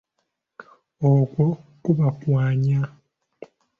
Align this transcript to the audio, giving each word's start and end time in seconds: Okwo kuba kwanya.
Okwo 1.11 1.45
kuba 1.83 2.07
kwanya. 2.19 2.79